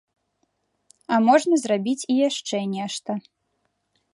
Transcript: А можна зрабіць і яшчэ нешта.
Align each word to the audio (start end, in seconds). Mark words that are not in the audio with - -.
А 1.17 1.19
можна 1.27 1.55
зрабіць 1.65 2.07
і 2.15 2.15
яшчэ 2.29 2.57
нешта. 2.75 3.11